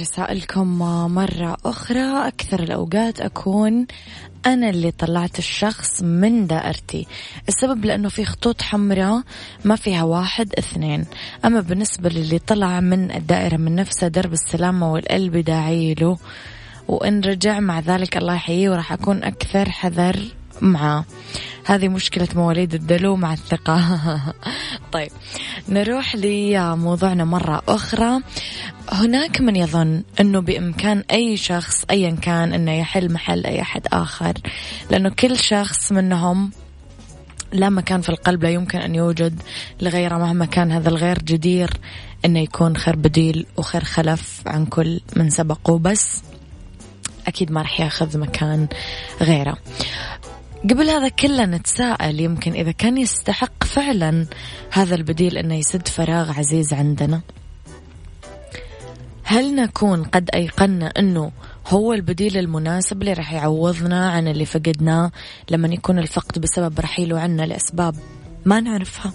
رسائلكم 0.00 0.78
مرة 1.14 1.56
أخرى. 1.64 2.28
أكثر 2.28 2.62
الأوقات 2.62 3.20
أكون 3.20 3.86
أنا 4.46 4.70
اللي 4.70 4.90
طلعت 4.90 5.38
الشخص 5.38 6.02
من 6.02 6.46
دائرتي. 6.46 7.06
السبب 7.48 7.84
لأنه 7.84 8.08
في 8.08 8.24
خطوط 8.24 8.62
حمراء 8.62 9.22
ما 9.64 9.76
فيها 9.76 10.02
واحد 10.02 10.52
اثنين. 10.58 11.04
أما 11.44 11.60
بالنسبة 11.60 12.08
للي 12.08 12.38
طلع 12.38 12.80
من 12.80 13.12
الدائرة 13.12 13.56
من 13.56 13.74
نفسه 13.74 14.08
درب 14.08 14.32
السلامة 14.32 14.92
والقلب 14.92 15.36
داعي 15.36 15.94
له. 15.94 16.18
وإن 16.88 17.20
رجع 17.20 17.60
مع 17.60 17.80
ذلك 17.80 18.16
الله 18.16 18.34
يحييه 18.34 18.70
وراح 18.70 18.92
أكون 18.92 19.24
أكثر 19.24 19.70
حذر. 19.70 20.41
معاه 20.60 21.04
هذه 21.64 21.88
مشكلة 21.88 22.28
مواليد 22.34 22.74
الدلو 22.74 23.16
مع 23.16 23.32
الثقة. 23.32 24.18
طيب 24.92 25.10
نروح 25.68 26.16
لموضوعنا 26.16 27.24
مرة 27.24 27.62
أخرى. 27.68 28.20
هناك 28.92 29.40
من 29.40 29.56
يظن 29.56 30.02
أنه 30.20 30.40
بإمكان 30.40 31.04
أي 31.10 31.36
شخص 31.36 31.84
أيا 31.90 32.10
كان 32.10 32.52
أنه 32.52 32.72
يحل 32.72 33.12
محل 33.12 33.46
أي 33.46 33.62
أحد 33.62 33.86
آخر 33.92 34.32
لأنه 34.90 35.08
كل 35.08 35.36
شخص 35.38 35.92
منهم 35.92 36.50
لا 37.52 37.68
مكان 37.68 38.00
في 38.00 38.08
القلب 38.08 38.42
لا 38.42 38.50
يمكن 38.50 38.78
أن 38.78 38.94
يوجد 38.94 39.42
لغيره 39.80 40.18
مهما 40.18 40.44
كان 40.44 40.72
هذا 40.72 40.88
الغير 40.88 41.18
جدير 41.18 41.70
أنه 42.24 42.40
يكون 42.40 42.76
خير 42.76 42.96
بديل 42.96 43.46
وخير 43.56 43.84
خلف 43.84 44.42
عن 44.46 44.66
كل 44.66 45.00
من 45.16 45.30
سبقه. 45.30 45.78
بس 45.78 46.22
أكيد 47.26 47.50
ما 47.50 47.62
رح 47.62 47.80
ياخذ 47.80 48.18
مكان 48.18 48.68
غيره. 49.20 49.56
قبل 50.70 50.90
هذا 50.90 51.08
كله 51.08 51.44
نتساءل 51.44 52.20
يمكن 52.20 52.52
إذا 52.52 52.72
كان 52.72 52.98
يستحق 52.98 53.64
فعلا 53.64 54.26
هذا 54.70 54.94
البديل 54.94 55.38
أنه 55.38 55.54
يسد 55.54 55.88
فراغ 55.88 56.38
عزيز 56.38 56.72
عندنا. 56.72 57.20
هل 59.24 59.54
نكون 59.54 60.04
قد 60.04 60.30
أيقنا 60.34 60.86
أنه 60.86 61.32
هو 61.68 61.92
البديل 61.92 62.38
المناسب 62.38 63.02
اللي 63.02 63.12
راح 63.12 63.32
يعوضنا 63.32 64.10
عن 64.10 64.28
اللي 64.28 64.44
فقدناه 64.44 65.12
لما 65.50 65.68
يكون 65.68 65.98
الفقد 65.98 66.38
بسبب 66.38 66.80
رحيله 66.80 67.20
عنا 67.20 67.42
لأسباب 67.42 67.94
ما 68.44 68.60
نعرفها؟ 68.60 69.12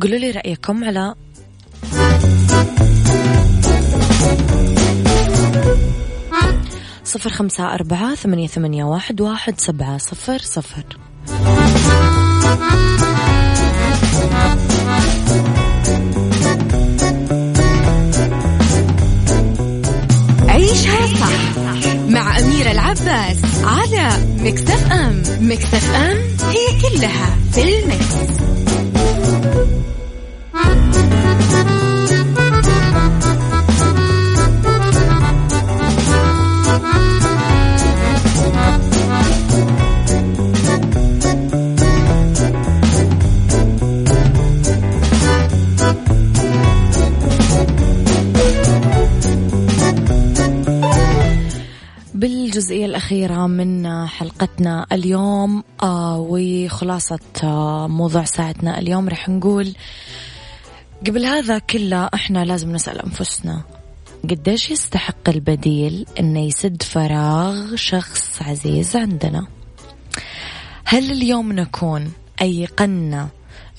قولوا 0.00 0.18
لي 0.18 0.30
رأيكم 0.30 0.84
على 0.84 1.14
صفر 7.12 7.30
خمسة 7.30 7.74
أربعة 7.74 8.14
ثمانية, 8.14 8.46
ثمانية 8.46 8.84
واحد, 8.84 9.20
واحد 9.20 9.60
سبعة 9.60 9.98
صفر 9.98 10.38
صفر 10.38 10.84
عيشها 20.48 21.06
صح 21.06 21.96
مع 22.08 22.38
أميرة 22.38 22.70
العباس 22.70 23.36
على 23.64 24.10
مكتف 24.38 24.92
أم 24.92 25.22
مكتف 25.40 25.94
أم 25.94 26.16
هي 26.50 26.80
كلها 26.82 27.36
في 27.52 27.62
المكس. 27.62 28.42
الأخيرة 53.12 53.46
من 53.46 54.06
حلقتنا 54.06 54.86
اليوم 54.92 55.64
آه 55.82 56.26
وخلاصة 56.30 57.18
آه 57.44 57.86
موضوع 57.86 58.24
ساعتنا 58.24 58.78
اليوم. 58.78 59.08
رح 59.08 59.28
نقول 59.28 59.74
قبل 61.06 61.24
هذا 61.24 61.58
كله 61.58 62.08
إحنا 62.14 62.44
لازم 62.44 62.72
نسأل 62.72 63.02
أنفسنا 63.02 63.62
قديش 64.30 64.70
يستحق 64.70 65.28
البديل 65.28 66.06
إنه 66.20 66.40
يسد 66.40 66.82
فراغ 66.82 67.76
شخص 67.76 68.42
عزيز 68.42 68.96
عندنا؟ 68.96 69.46
هل 70.84 71.10
اليوم 71.10 71.52
نكون 71.52 72.12
أيقنا 72.42 73.28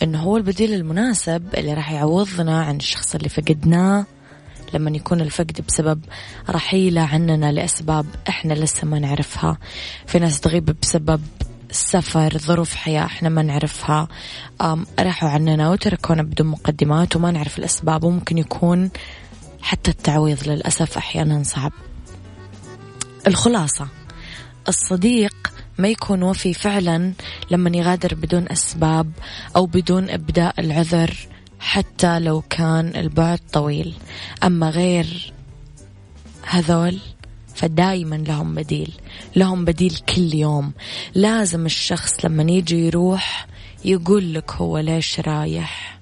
إنه 0.04 0.22
هو 0.22 0.38
البديل 0.38 0.74
المناسب 0.74 1.44
اللي 1.58 1.74
راح 1.74 1.92
يعوضنا 1.92 2.62
عن 2.64 2.76
الشخص 2.76 3.16
اللي 3.16 3.30
فقدناه؟ 3.30 4.06
لما 4.74 4.92
يكون 4.92 5.22
الفقد 5.22 5.66
بسبب 5.68 6.02
رحيله 6.50 7.02
عننا 7.02 7.52
لأسباب 7.52 8.06
إحنا 8.30 8.54
لسه 8.54 8.88
ما 8.88 9.00
نعرفها. 9.00 9.58
في 10.08 10.20
ناس 10.20 10.40
تغيب 10.40 10.76
بسبب 10.82 11.22
سفر 11.72 12.38
ظروف 12.38 12.76
حياة 12.76 13.06
إحنا 13.06 13.30
ما 13.30 13.42
نعرفها. 13.42 14.08
راحوا 15.00 15.30
عننا 15.30 15.70
وتركونا 15.70 16.24
بدون 16.24 16.48
مقدمات 16.48 17.16
وما 17.16 17.32
نعرف 17.32 17.60
الأسباب. 17.60 18.04
وممكن 18.04 18.38
يكون 18.38 18.90
حتى 19.62 19.92
التعويض 19.92 20.48
للأسف 20.48 20.98
أحيانا 20.98 21.44
صعب. 21.44 21.72
الخلاصة. 23.28 23.88
الصديق 24.68 25.54
ما 25.78 25.88
يكون 25.88 26.24
وفي 26.24 26.54
فعلا 26.54 27.14
لما 27.52 27.78
يغادر 27.78 28.16
بدون 28.16 28.46
أسباب 28.52 29.12
أو 29.56 29.66
بدون 29.66 30.10
إبداء 30.10 30.60
العذر. 30.60 31.33
حتى 31.64 32.20
لو 32.20 32.42
كان 32.50 32.96
البعد 32.96 33.40
طويل. 33.54 33.96
أما 34.44 34.70
غير 34.70 35.34
هذول 36.44 37.00
فدايما 37.56 38.16
لهم 38.16 38.56
بديل. 38.56 38.94
لهم 39.36 39.66
بديل 39.66 39.98
كل 40.16 40.34
يوم. 40.34 40.74
لازم 41.16 41.66
الشخص 41.66 42.26
لما 42.26 42.52
يجي 42.52 42.88
يروح 42.88 43.48
يقول 43.86 44.34
لك 44.34 44.52
هو 44.52 44.78
ليش 44.78 45.20
رايح. 45.20 46.00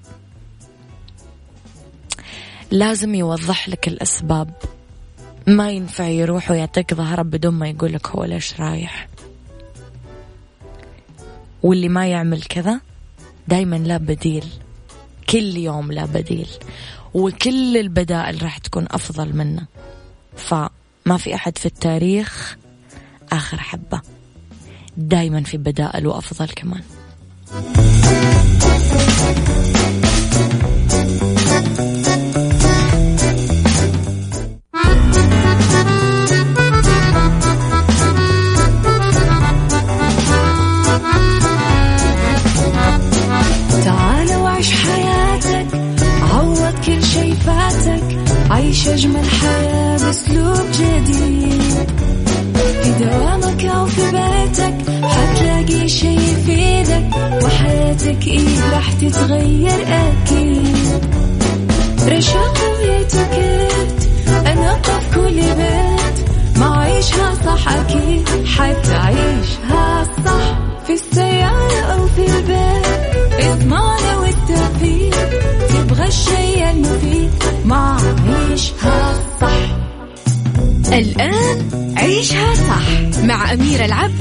لازم 2.72 3.16
يوضح 3.16 3.70
لك 3.70 3.88
الأسباب. 3.88 4.54
ما 5.48 5.72
ينفع 5.72 6.08
يروح 6.08 6.52
ويعطيك 6.52 6.94
ظهره 6.94 7.22
بدون 7.22 7.54
ما 7.54 7.70
يقول 7.70 7.94
لك 7.94 8.08
هو 8.08 8.24
ليش 8.24 8.60
رايح. 8.60 9.08
واللي 11.64 11.90
ما 11.90 12.08
يعمل 12.08 12.42
كذا 12.42 12.82
دايما 13.48 13.76
لا 13.76 13.98
بديل. 13.98 14.46
كل 15.32 15.58
يوم 15.58 15.92
لا 15.92 16.06
بديل 16.06 16.48
وكل 17.14 17.78
البدائل 17.78 18.44
راح 18.44 18.58
تكون 18.58 18.88
أفضل 18.92 19.36
منه. 19.36 19.66
فما 20.38 21.18
في 21.18 21.36
أحد 21.36 21.58
في 21.58 21.66
التاريخ 21.66 22.58
آخر 23.32 23.58
حبة. 23.58 24.02
دايما 24.98 25.44
في 25.44 25.58
بدائل 25.58 26.08
وأفضل 26.08 26.48
كمان. 26.48 26.82
راح 59.22 59.28
تتغير 59.28 59.86
أكيد. 59.88 61.02
رشاق 62.08 62.58
ويتوكيت 62.80 64.10
أنا 64.48 64.82
في 64.82 65.16
كل 65.16 65.36
بيت. 65.36 66.30
ما 66.58 66.78
عيشها 66.78 67.34
صح 67.46 67.68
أكيد. 67.74 68.30
حتعيشها 68.46 70.04
صح 70.26 70.60
في 70.88 70.94
السيارة 70.94 71.82
أو 71.82 72.08
في 72.08 72.26
البيت. 72.26 73.46
إضمعنا 73.46 74.18
والتوفيق. 74.18 75.30
تبغى 75.70 76.08
الشيء 76.08 76.72
المفيد. 76.72 77.32
ما 77.66 77.98
عيشها 78.28 79.20
صح. 79.42 79.78
الآن 80.94 81.70
عيشها 81.98 82.56
صح 82.56 83.22
مع 83.24 83.54
أميرة 83.54 83.86
العباس. 83.86 84.21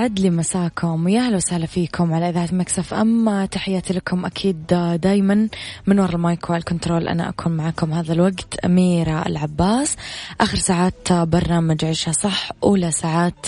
يسعد 0.00 0.20
لي 0.20 0.30
مساكم 0.30 1.04
ويا 1.04 1.20
أهلا 1.20 1.36
وسهلا 1.36 1.66
فيكم 1.66 2.14
على 2.14 2.28
إذاعة 2.28 2.48
Mix 2.52 2.94
FM. 2.94 3.44
تحياتي 3.44 3.94
لكم 3.94 4.26
أكيد 4.26 4.66
دائما 5.02 5.48
من 5.86 6.00
وراء 6.00 6.14
ال 6.14 6.23
mic 6.23 6.50
وال 6.50 6.62
control. 6.62 7.08
أنا 7.08 7.28
أكون 7.28 7.56
معكم 7.56 7.92
هذا 7.92 8.12
الوقت. 8.12 8.58
أميرة 8.64 9.26
العباس. 9.26 9.96
آخر 10.40 10.56
ساعات 10.56 11.12
برنامج 11.12 11.84
عيشها 11.84 12.12
صح. 12.12 12.50
أولى 12.62 12.90
ساعات 12.90 13.46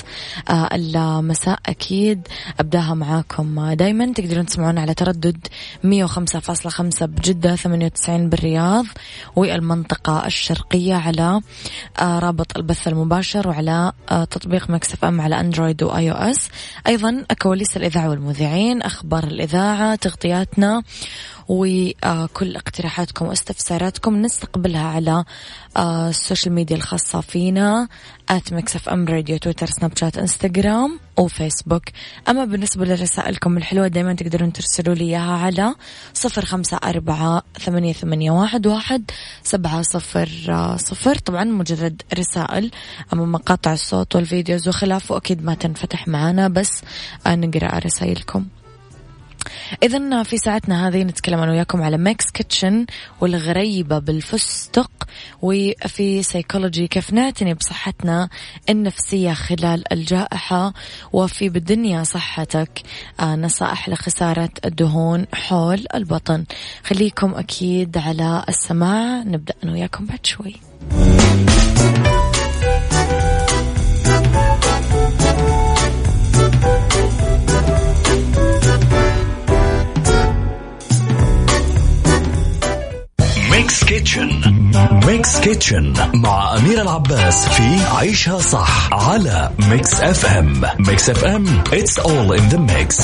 آه، 0.51 0.69
المساء 0.73 1.59
أكيد. 1.67 2.29
أبداها 2.61 2.95
معاكم 2.95 3.73
دائما 3.73 4.13
تقدرون 4.13 4.47
تسمعون 4.47 4.79
على 4.79 4.95
تردد 4.95 5.47
105.5 5.85 7.07
بجدة 7.07 7.57
98 7.57 8.29
بالرياض. 8.29 8.85
والمنطقة 9.37 10.27
الشرقية 10.27 10.95
على 10.95 11.41
آه، 12.01 12.19
رابط 12.19 12.57
البث 12.57 12.89
المباشر 12.89 13.49
وعلى 13.49 13.93
آه، 14.11 14.25
تطبيق 14.25 14.71
Mix 14.71 15.05
FM 15.05 15.21
على 15.21 15.41
أندرويد 15.41 15.83
و 15.83 16.11
iOS. 16.11 16.42
أيضا 16.87 17.25
كواليس 17.43 17.77
الإذاعة 17.77 18.11
والمذيعين 18.11 18.83
أخبار 18.83 19.25
الإذاعة 19.25 19.95
تغطياتنا. 19.95 20.83
وكل 21.49 22.57
اقتراحاتكم 22.57 23.27
واستفساراتكم 23.27 24.23
نستقبلها 24.23 24.87
على 24.87 25.25
آه، 25.77 26.09
ال 26.09 26.15
social 26.15 26.55
media 26.55 26.77
الخاصة 26.77 27.21
فينا 27.21 27.89
at 28.29 28.53
Mix 28.53 28.89
FM 28.89 29.09
Radio 29.09 29.37
تويتر 29.39 29.67
سناب 29.67 29.97
شات 29.97 30.19
إنستغرام 30.19 31.01
وفيسبوك 31.19 31.83
أما 32.29 32.45
بالنسبة 32.45 32.85
لرسائلكم 32.85 33.57
الحلوة 33.57 33.89
دايما 33.89 34.15
تقدرون 34.15 34.53
ترسلوا 34.53 34.95
لي 34.95 35.05
إياها 35.05 35.33
على 35.33 35.75
صفر 36.15 36.45
خمسة 36.45 36.77
أربعة 36.85 37.43
ثمانية, 37.61 37.93
ثمانية 37.93 38.31
واحد, 38.31 38.67
واحد 38.67 39.11
سبعة 39.43 39.83
صفر 39.83 40.29
صفر. 40.77 41.15
طبعا 41.15 41.45
مجرد 41.45 42.03
رسائل 42.19 42.71
أما 43.13 43.25
مقاطع 43.25 43.73
الصوت 43.73 44.17
وال 44.17 44.30
videos 44.30 44.69
وخلافه 44.69 45.17
أكيد 45.17 45.45
ما 45.45 45.55
تنفتح 45.55 46.09
معنا 46.09 46.49
بس 46.49 46.83
نقرأ 47.27 47.79
رسائلكم. 47.79 48.47
إذا 49.83 50.23
في 50.23 50.37
ساعتنا 50.37 50.89
هذه 50.89 51.03
نتكلم 51.03 51.39
أنا 51.41 51.53
وياكم 51.53 51.83
على 51.83 51.99
Mix 51.99 52.31
Kitchen 52.31 52.87
والغريبة 53.21 53.99
بالفستق 53.99 54.91
وفي 55.43 56.23
سيكولوجي 56.23 56.87
كيف 56.87 57.13
نعتني 57.13 57.55
بصحتنا 57.55 58.29
النفسية 58.71 59.33
خلال 59.33 59.93
الجائحة 59.93 60.73
وفي 61.13 61.49
بالدنيا 61.49 62.03
صحتك. 62.03 62.83
آه، 63.21 63.37
نصائح 63.37 63.89
لخسارة 63.89 64.51
الدهون 64.65 65.27
حول 65.35 65.87
البطن. 65.95 66.45
خليكم 66.85 67.35
أكيد 67.35 67.99
على 67.99 68.45
السماع. 68.49 69.23
نبدأ 69.23 69.55
أنا 69.65 69.73
وياكم 69.73 70.07
بعد 70.07 70.27
شوي. 70.27 70.55
Kitchen 83.93 84.29
Mix 85.07 85.41
Kitchen 85.41 85.93
مع 86.15 86.57
أميرة 86.57 86.83
العباس 86.83 87.49
في 87.49 87.85
عيشها 87.97 88.39
صح 88.39 88.93
على 88.93 89.51
Mix 89.71 90.01
FM 90.01 90.61
Mix 90.79 91.11
FM 91.11 91.63
it's 91.73 91.99
all 91.99 92.33
in 92.39 92.55
the 92.55 92.59
mix. 92.59 92.97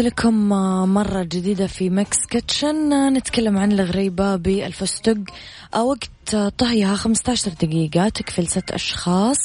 لكم 0.00 0.48
مرة 0.94 1.22
جديدة 1.22 1.66
في 1.66 1.90
Mix 1.90 2.26
Kitchen. 2.26 3.12
نتكلم 3.12 3.58
عن 3.58 3.72
الغريبة 3.72 4.36
بالفستق. 4.36 5.16
وقت 5.76 6.36
طهيها 6.58 6.96
15 6.96 7.50
دقيقة 7.50 8.08
تكفي 8.08 8.42
لست 8.42 8.70
أشخاص. 8.70 9.36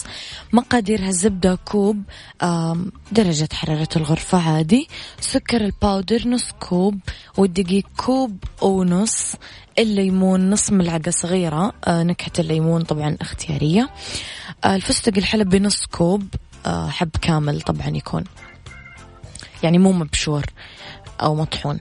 مقاديرها 0.54 1.12
زبدة 1.12 1.56
كوب 1.56 2.04
درجة 3.12 3.50
حرارة 3.54 3.90
الغرفة 3.96 4.38
عادي. 4.52 4.88
سكر 5.20 5.66
ال 5.66 5.74
powder 5.74 6.28
نص 6.28 6.52
كوب 6.60 7.00
والدقيق 7.38 7.86
كوب 7.98 8.38
ونص. 8.62 9.36
الليمون 9.80 10.50
نص 10.50 10.72
ملعقة 10.72 11.12
صغيرة 11.12 11.74
نكهة 11.88 12.32
الليمون 12.40 12.82
طبعا 12.82 13.18
اختيارية. 13.22 13.90
الفستق 14.66 15.18
الحلبي 15.18 15.60
نص 15.60 15.86
كوب 15.86 16.28
حب 16.66 17.10
كامل 17.22 17.62
طبعا 17.62 17.88
يكون 17.88 18.24
يعني 19.64 19.78
مو 19.78 19.92
مبشور 19.92 20.46
أو 21.22 21.36
مطحون. 21.36 21.80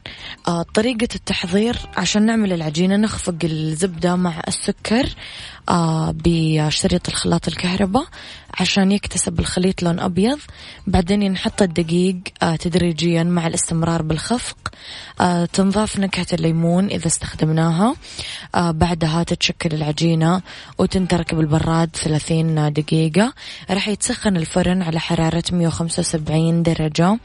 آه 0.49 0.63
طريقة 0.75 1.09
التحضير 1.15 1.77
عشان 1.97 2.27
نعمل 2.27 2.53
العجينة 2.53 2.97
نخفق 2.97 3.35
الزبدة 3.45 4.17
مع 4.17 4.43
السكر 4.49 5.09
آه 5.69 6.15
بشريط 6.25 7.09
الخلاط 7.09 7.49
الكهرباء 7.49 8.05
عشان 8.61 8.93
يكتسب 8.93 9.41
الخليط 9.41 9.83
لون 9.83 10.01
أبيض. 10.01 10.39
بعدين 10.87 11.33
نحط 11.33 11.63
الدقيق 11.63 12.17
آه 12.43 12.57
تدريجيا 12.57 13.23
مع 13.23 13.47
الاستمرار 13.47 14.03
بالخفق. 14.03 14.57
آه 15.21 15.45
تنضاف 15.45 15.99
نكهة 15.99 16.27
الليمون 16.33 16.87
إذا 16.87 17.07
استخدمناها. 17.07 17.95
آه 18.55 18.71
بعدها 18.71 19.23
تتشكل 19.23 19.75
العجينة 19.75 20.43
وتنترك 20.79 21.35
بالبراد 21.35 21.91
30 21.97 22.73
دقيقة. 22.73 23.33
راح 23.71 23.89
يتسخن 23.89 24.37
الفرن 24.37 24.83
على 24.83 25.01
حرارة 25.01 25.45
175 25.53 26.63
درجة. 26.63 27.19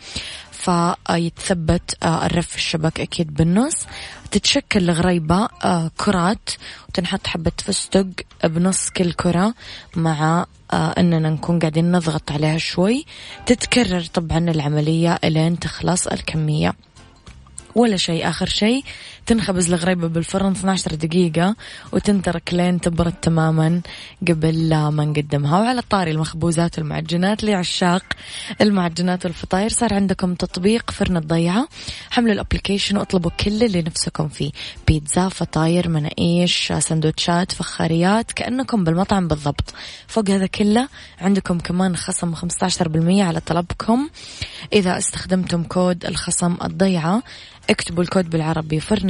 فيتثبت 0.57 1.97
آه، 2.03 2.25
الرف 2.25 2.55
الشبك 2.55 2.99
أكيد 2.99 3.33
بالنص. 3.33 3.85
تتشكل 4.31 4.89
الغريبة 4.89 5.47
آه، 5.63 5.91
كرات 5.97 6.49
وتنحط 6.89 7.27
حبة 7.27 7.51
فستق 7.57 8.07
بنص 8.43 8.89
كل 8.89 9.11
كرة 9.11 9.53
مع 9.95 10.45
آه، 10.73 10.93
أننا 10.97 11.29
نكون 11.29 11.59
قاعدين 11.59 11.91
نضغط 11.91 12.31
عليها 12.31 12.57
شوي. 12.57 13.05
تتكرر 13.45 14.01
طبعا 14.01 14.37
العملية 14.37 15.19
إلين 15.23 15.59
تخلص 15.59 16.07
الكمية. 16.07 16.73
ولا 17.75 17.97
شيء 17.97 18.29
آخر 18.29 18.45
شيء 18.45 18.83
تنخبز 19.27 19.73
الغريبة 19.73 20.07
بالفرن 20.07 20.51
12 20.51 20.95
دقيقة 20.95 21.55
وتنترك 21.91 22.53
لين 22.53 22.81
تبرد 22.81 23.13
تماما 23.13 23.81
قبل 24.27 24.69
ما 24.69 25.05
نقدمها. 25.05 25.59
وعلى 25.59 25.81
طاري 25.89 26.11
المخبوزات 26.11 26.79
والمعجنات 26.79 27.43
لعشاق 27.43 28.03
المعجنات 28.61 29.25
والفطاير 29.25 29.69
صار 29.69 29.93
عندكم 29.93 30.35
تطبيق 30.35 30.91
فرن 30.91 31.17
الضيعة. 31.17 31.67
حملوا 32.09 32.33
الابلكيشن 32.33 32.97
واطلبوا 32.97 33.31
كل 33.31 33.63
اللي 33.63 33.81
نفسكم 33.81 34.27
فيه. 34.27 34.51
بيتزا 34.87 35.29
فطاير 35.29 35.89
مناقيش 35.89 36.73
سندوتشات 36.79 37.51
فخاريات 37.51 38.31
كأنكم 38.31 38.83
بالمطعم 38.83 39.27
بالضبط. 39.27 39.73
فوق 40.07 40.29
هذا 40.29 40.45
كله 40.45 40.87
عندكم 41.21 41.59
كمان 41.59 41.95
خصم 41.95 42.35
15% 42.35 43.23
على 43.23 43.39
طلبكم. 43.39 44.09
إذا 44.73 44.97
استخدمتم 44.97 45.63
كود 45.63 46.05
الخصم 46.05 46.57
الضيعة 46.63 47.23
اكتبوا 47.69 48.03
الكود 48.03 48.29
بالعربي 48.29 48.79
فرن 48.79 49.09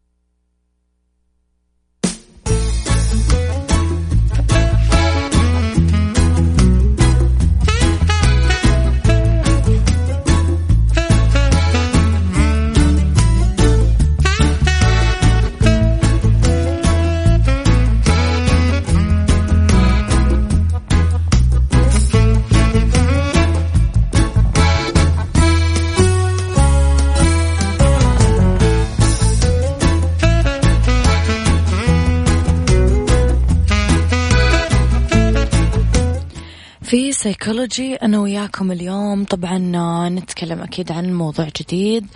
سيكولوجي 37.23 37.95
أنا 37.95 38.19
وياكم 38.19 38.71
اليوم 38.71 39.23
طبعا 39.23 40.09
نتكلم 40.09 40.61
أكيد 40.61 40.91
عن 40.91 41.13
موضوع 41.13 41.47
جديد 41.61 42.07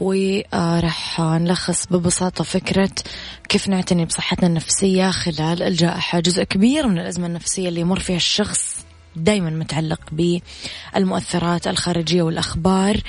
وراح 0.00 1.20
نلخص 1.20 1.86
ببساطة 1.86 2.44
فكرة 2.44 2.90
كيف 3.48 3.68
نعتني 3.68 4.04
بصحتنا 4.04 4.46
النفسية 4.46 5.10
خلال 5.10 5.62
الجائحة 5.62 6.20
جزء 6.20 6.42
كبير 6.42 6.88
من 6.88 6.98
الأزمة 6.98 7.26
النفسية 7.26 7.68
اللي 7.68 7.80
يمر 7.80 7.98
فيها 7.98 8.16
الشخص. 8.16 8.77
دائما 9.18 9.50
متعلق 9.50 10.00
بالمؤثرات 10.94 11.66
الخارجية 11.66 12.22
والأخبار 12.22 13.00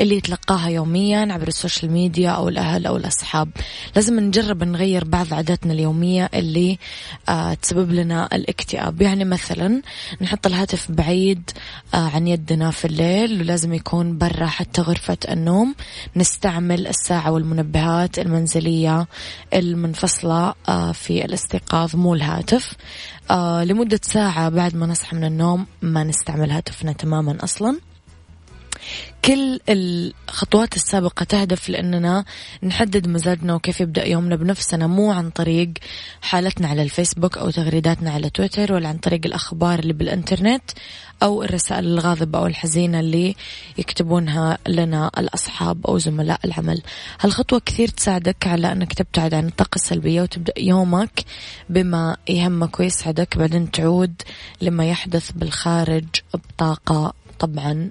اللي 0.00 0.16
يتلقاها 0.16 0.68
يوميا 0.68 1.32
عبر 1.32 1.48
ال 1.48 1.54
social 1.54 1.92
media 1.92 2.30
أو 2.30 2.48
الأهل 2.48 2.86
أو 2.86 2.96
الأصحاب. 2.96 3.48
لازم 3.96 4.20
نجرب 4.20 4.64
نغير 4.64 5.04
بعض 5.04 5.34
عاداتنا 5.34 5.72
اليومية 5.72 6.30
اللي 6.34 6.78
آه 7.28 7.54
تسبب 7.54 7.92
لنا 7.92 8.28
الاكتئاب. 8.32 9.02
يعني 9.02 9.24
مثلا 9.24 9.82
نحط 10.20 10.46
الهاتف 10.46 10.90
بعيد 10.90 11.50
آه 11.94 11.96
عن 11.96 12.26
يدنا 12.26 12.70
في 12.70 12.84
الليل 12.84 13.40
ولازم 13.40 13.74
يكون 13.74 14.18
برا 14.18 14.46
حتى 14.46 14.82
غرفة 14.82 15.18
النوم. 15.28 15.74
نستعمل 16.16 16.86
الساعة 16.86 17.30
والمنبهات 17.30 18.18
المنزلية 18.18 19.06
المنفصلة 19.54 20.54
آه 20.68 20.92
في 20.92 21.24
الاستيقاظ 21.24 21.96
مو 21.96 22.14
الهاتف. 22.14 22.72
لمدة 23.62 24.00
ساعة 24.02 24.48
بعد 24.48 24.74
ما 24.76 24.86
نصحى 24.86 25.16
من 25.16 25.24
النوم 25.24 25.57
ما 25.82 26.04
نستعمل 26.04 26.50
هاتفنا 26.50 26.92
تماما 26.92 27.38
أصلا. 27.44 27.78
كل 29.24 29.60
الخطوات 29.68 30.76
السابقة 30.76 31.24
تهدف 31.24 31.68
لأننا 31.68 32.24
نحدد 32.62 33.08
مزاجنا 33.08 33.54
وكيف 33.54 33.80
يبدأ 33.80 34.06
يومنا 34.06 34.36
بنفسنا 34.36 34.86
مو 34.86 35.12
عن 35.12 35.30
طريق 35.30 35.70
حالتنا 36.20 36.68
على 36.68 36.82
الفيسبوك 36.82 37.38
أو 37.38 37.50
تغريداتنا 37.50 38.10
على 38.10 38.30
تويتر 38.30 38.72
ولا 38.72 38.88
عن 38.88 38.96
طريق 38.98 39.20
الأخبار 39.24 39.78
اللي 39.78 39.92
بالإنترنت 39.92 40.62
أو 41.22 41.42
الرسائل 41.42 41.84
الغاضبة 41.86 42.38
أو 42.38 42.46
الحزينة 42.46 43.00
اللي 43.00 43.36
يكتبونها 43.78 44.58
لنا 44.68 45.10
الأصحاب 45.18 45.86
أو 45.86 45.98
زملاء 45.98 46.40
العمل. 46.44 46.82
هالخطوة 47.20 47.62
كثير 47.66 47.88
تساعدك 47.88 48.46
على 48.46 48.72
أنك 48.72 48.92
تبتعد 48.92 49.34
عن 49.34 49.46
الطاقة 49.46 49.76
السلبية 49.76 50.22
وتبدأ 50.22 50.52
يومك 50.58 51.24
بما 51.68 52.16
يهمك 52.28 52.80
ويسعدك 52.80 53.38
بعدين 53.38 53.70
تعود 53.70 54.22
لما 54.62 54.90
يحدث 54.90 55.32
بالخارج 55.32 56.04
بطاقة 56.34 57.12
طبعا 57.38 57.90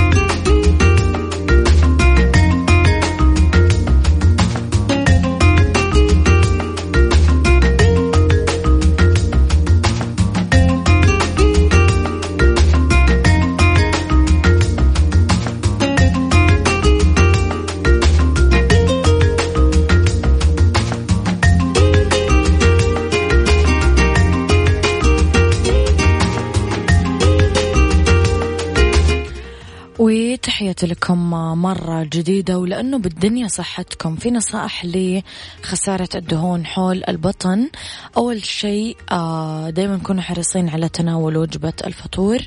مرة 31.61 32.03
جديدة 32.03 32.59
ولأنه 32.59 32.97
بالدنيا 32.97 33.47
صحتكم. 33.47 34.15
في 34.15 34.31
نصائح 34.31 34.85
لخسارة 34.85 36.09
الدهون 36.15 36.65
حول 36.65 37.03
البطن. 37.09 37.69
أول 38.17 38.45
شيء 38.45 38.97
آه، 39.11 39.69
دايما 39.69 39.97
كونوا 39.97 40.21
حريصين 40.21 40.69
على 40.69 40.89
تناول 40.89 41.37
وجبة 41.37 41.73
الفطور 41.87 42.37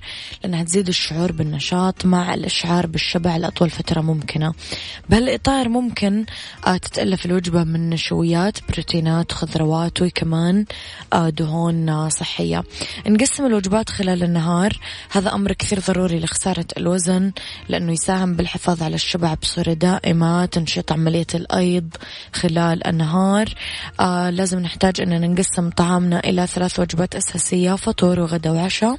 لأنها 0.42 0.62
تزيد 0.62 0.88
الشعور 0.88 1.32
بالنشاط 1.32 2.06
مع 2.06 2.34
الإشعار 2.34 2.86
بالشبع 2.86 3.36
لأطول 3.36 3.70
فترة 3.70 4.00
ممكنة. 4.00 4.54
بهالإطار 5.08 5.68
ممكن 5.68 6.24
آه، 6.66 6.76
تتألف 6.76 7.26
الوجبة 7.26 7.64
من 7.64 7.90
نشويات 7.90 8.58
بروتينات 8.72 9.32
خضروات 9.32 10.02
وكمان 10.02 10.64
آه، 11.12 11.28
دهون 11.28 12.10
صحية. 12.10 12.64
نقسم 13.06 13.46
الوجبات 13.46 13.90
خلال 13.90 14.22
النهار. 14.22 14.78
هذا 15.10 15.34
أمر 15.34 15.52
كثير 15.52 15.80
ضروري 15.80 16.18
لخسارة 16.20 16.66
الوزن 16.76 17.32
لأنه 17.68 17.92
يساهم 17.92 18.34
بالحفاظ 18.34 18.82
على 18.82 18.94
الشبع 19.04 19.34
بصورة 19.34 19.72
دائمة 19.72 20.46
تنشيط 20.46 20.92
عملية 20.92 21.26
الأيض 21.34 21.88
خلال 22.32 22.86
النهار. 22.86 23.54
آه 24.00 24.30
لازم 24.30 24.58
نحتاج 24.58 25.00
أن 25.00 25.30
نقسم 25.32 25.70
طعامنا 25.70 26.20
إلى 26.20 26.46
ثلاث 26.46 26.80
وجبات 26.80 27.14
أساسية 27.16 27.74
فطور 27.74 28.20
وغدا 28.20 28.50
وعشاء. 28.50 28.96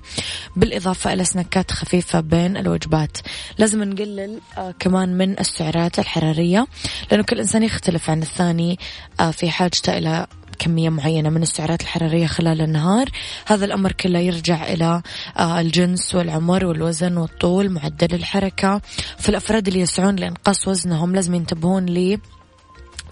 بالإضافة 0.56 1.14
إلى 1.14 1.26
سنكات 1.26 1.72
خفيفة 1.72 2.20
بين 2.20 2.58
الوجبات. 2.58 3.18
لازم 3.58 3.84
نقلل 3.84 4.40
آه 4.58 4.74
كمان 4.80 5.18
من 5.18 5.40
السعرات 5.40 6.00
الحرارية 6.00 6.68
لأنه 7.12 7.24
كل 7.24 7.40
إنسان 7.40 7.64
يختلف 7.64 8.10
عن 8.10 8.22
الثاني 8.22 8.80
آه 9.20 9.32
في 9.32 9.50
حاجته 9.52 9.98
إلى 9.98 10.28
كمية 10.60 10.90
معينة 10.90 11.30
من 11.30 11.42
السعرات 11.42 11.82
الحرارية 11.82 12.28
خلال 12.28 12.62
النهار. 12.62 13.10
هذا 13.46 13.66
الأمر 13.66 13.92
كله 13.92 14.20
يرجع 14.20 14.74
إلى 14.74 15.02
آه، 15.38 15.60
الجنس 15.60 16.16
والعمر 16.16 16.66
والوزن 16.66 17.18
والطول 17.18 17.70
معدل 17.70 18.16
الحركة. 18.16 18.82
فالأفراد 19.18 19.68
اللي 19.68 19.80
يسعون 19.80 20.16
لإنقاص 20.16 20.68
وزنهم 20.68 21.16
لازم 21.16 21.36
ينتبهون 21.36 21.86
لي 21.86 22.20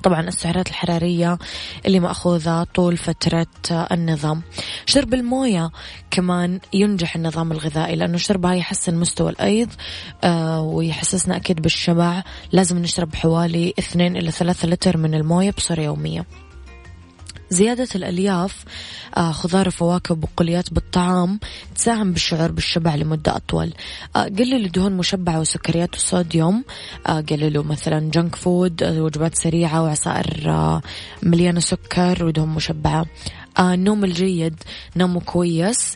طبعا 0.03 0.21
السعرات 0.21 0.67
الحرارية 0.67 1.37
اللي 1.85 1.99
مأخوذة 1.99 2.63
طول 2.63 2.97
فترة 2.97 3.47
النظام. 3.71 4.41
شرب 4.85 5.13
الموية 5.13 5.71
كمان 6.11 6.59
ينجح 6.73 7.15
النظام 7.15 7.51
الغذائي 7.51 7.95
لأنه 7.95 8.17
شربها 8.17 8.53
يحسن 8.53 8.95
مستوى 8.95 9.29
الأيض 9.29 9.69
آه 10.23 10.61
ويحسسنا 10.61 11.35
أكيد 11.35 11.61
بالشبع. 11.61 12.23
لازم 12.51 12.77
نشرب 12.77 13.15
حوالي 13.15 13.73
2 13.79 14.15
إلى 14.17 14.31
3 14.31 14.67
لتر 14.67 14.97
من 14.97 15.13
الموية 15.13 15.51
بصورة 15.51 15.81
يومية. 15.81 16.25
زيادة 17.53 17.87
الألياف 17.95 18.65
آه 19.17 19.31
خضار 19.31 19.67
وفواكه 19.67 20.11
وبقوليات 20.11 20.73
بالطعام 20.73 21.39
تساهم 21.75 22.11
بالشعور 22.11 22.51
بالشبع 22.51 22.95
لمدة 22.95 23.35
أطول. 23.35 23.73
آه 24.15 24.23
قللوا 24.23 24.67
دهون 24.67 24.97
مشبعة 24.97 25.39
وسكريات 25.39 25.95
وصوديوم. 25.95 26.63
آه 27.07 27.21
قللوا 27.21 27.63
مثلا 27.63 27.99
جنك 27.99 28.35
فود 28.35 28.83
وجبات 28.83 29.35
سريعة 29.35 29.83
وعصائر 29.83 30.81
مليانة 31.23 31.59
سكر 31.59 32.25
ودهون 32.25 32.49
مشبعة. 32.49 33.05
النوم 33.59 34.03
الجيد 34.03 34.55
نومه 34.95 35.19
كويس 35.19 35.95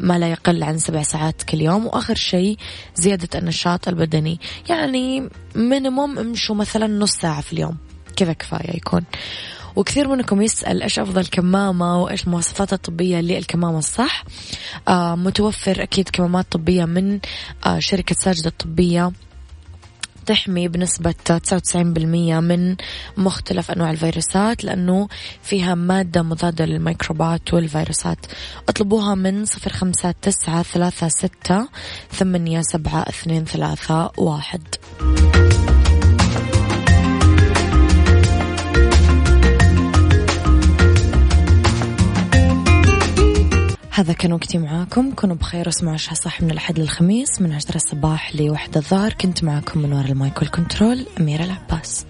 ما 0.00 0.18
لا 0.18 0.28
يقل 0.30 0.62
عن 0.62 0.78
سبع 0.78 1.02
ساعات 1.02 1.42
كل 1.42 1.60
يوم. 1.60 1.86
وآخر 1.86 2.14
شيء 2.14 2.56
زيادة 2.94 3.38
النشاط 3.38 3.88
البدني. 3.88 4.40
يعني 4.68 5.28
مينيموم 5.54 6.18
امشوا 6.18 6.54
مثلا 6.54 6.86
نص 6.86 7.12
ساعة 7.12 7.40
في 7.40 7.52
اليوم. 7.52 7.76
كذا 8.16 8.32
كفاية 8.32 8.76
يكون. 8.76 9.04
وكثير 9.78 10.08
منكم 10.08 10.42
يسأل 10.42 10.82
إيش 10.82 10.98
أفضل 10.98 11.26
كمامة 11.26 12.02
وإيش 12.02 12.24
المواصفات 12.24 12.72
الطبية 12.72 13.20
للكمامة 13.20 13.78
الصح 13.78 14.24
آه 14.88 15.14
متوفر 15.14 15.82
أكيد 15.82 16.08
كمامات 16.08 16.46
طبية 16.52 16.84
من 16.84 17.20
آه 17.66 17.78
شركة 17.78 18.14
ساجدة 18.14 18.48
الطبية. 18.48 19.12
تحمي 20.26 20.68
بنسبة 20.68 21.14
99% 21.28 21.76
من 22.40 22.76
مختلف 23.16 23.70
أنواع 23.70 23.90
الفيروسات 23.90 24.64
لأنه 24.64 25.08
فيها 25.42 25.74
مادة 25.74 26.22
مضادة 26.22 26.64
للميكروبات 26.64 27.54
والفيروسات. 27.54 28.26
اطلبوها 28.68 29.14
من 29.14 29.44
صفر 29.44 29.72
خمسة 29.72 30.14
تسعة 30.22 30.62
ثلاثة 30.62 31.08
ستة 31.08 31.68
ثمانية 32.12 32.60
سبعة 32.62 33.02
اثنين 33.02 33.44
ثلاثة 33.44 34.10
واحد. 34.16 34.62
هذا 43.98 44.12
كان 44.12 44.32
وقتي 44.32 44.58
معاكم. 44.58 45.10
كونوا 45.14 45.36
بخير 45.36 45.66
واسمعوا 45.66 45.94
عشاء 45.94 46.14
صح 46.14 46.42
من 46.42 46.50
الأحد 46.50 46.78
للخميس 46.78 47.40
من 47.40 47.52
عشرة 47.52 47.76
الصباح 47.76 48.36
لوحدة 48.36 48.80
الظهر. 48.80 49.12
كنت 49.12 49.44
معاكم 49.44 49.80
من 49.80 49.92
وراء 49.92 50.10
المايك 50.10 50.42
والكنترول 50.42 51.06
أميرة 51.20 51.44
العباس. 51.44 52.06